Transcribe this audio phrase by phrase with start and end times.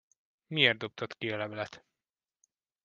[0.47, 1.85] Miért dobtad ki a levelet?